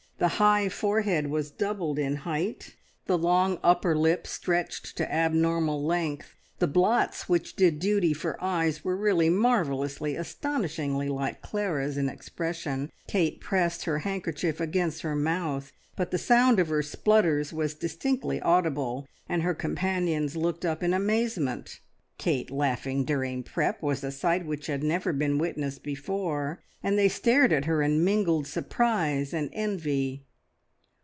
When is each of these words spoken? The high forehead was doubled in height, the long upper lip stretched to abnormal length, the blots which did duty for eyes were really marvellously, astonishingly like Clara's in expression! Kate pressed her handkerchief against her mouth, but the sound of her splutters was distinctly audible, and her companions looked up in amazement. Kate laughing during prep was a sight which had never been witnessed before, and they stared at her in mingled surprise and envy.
The 0.19 0.27
high 0.37 0.69
forehead 0.69 1.31
was 1.31 1.49
doubled 1.49 1.97
in 1.97 2.17
height, 2.17 2.75
the 3.07 3.17
long 3.17 3.57
upper 3.63 3.97
lip 3.97 4.27
stretched 4.27 4.95
to 4.97 5.11
abnormal 5.11 5.83
length, 5.83 6.35
the 6.59 6.67
blots 6.67 7.27
which 7.27 7.55
did 7.55 7.79
duty 7.79 8.13
for 8.13 8.37
eyes 8.39 8.83
were 8.83 8.95
really 8.95 9.31
marvellously, 9.31 10.15
astonishingly 10.15 11.09
like 11.09 11.41
Clara's 11.41 11.97
in 11.97 12.07
expression! 12.07 12.91
Kate 13.07 13.41
pressed 13.41 13.85
her 13.85 13.97
handkerchief 14.05 14.59
against 14.59 15.01
her 15.01 15.15
mouth, 15.15 15.71
but 15.95 16.11
the 16.11 16.19
sound 16.19 16.59
of 16.59 16.69
her 16.69 16.83
splutters 16.83 17.51
was 17.51 17.73
distinctly 17.73 18.39
audible, 18.41 19.07
and 19.27 19.41
her 19.41 19.55
companions 19.55 20.35
looked 20.35 20.63
up 20.65 20.83
in 20.83 20.93
amazement. 20.93 21.79
Kate 22.19 22.51
laughing 22.51 23.03
during 23.05 23.41
prep 23.41 23.81
was 23.81 24.03
a 24.03 24.11
sight 24.11 24.45
which 24.45 24.67
had 24.67 24.83
never 24.83 25.11
been 25.13 25.39
witnessed 25.39 25.81
before, 25.81 26.61
and 26.83 26.97
they 26.97 27.07
stared 27.09 27.53
at 27.53 27.65
her 27.65 27.81
in 27.83 28.03
mingled 28.03 28.45
surprise 28.47 29.33
and 29.35 29.49
envy. 29.53 30.23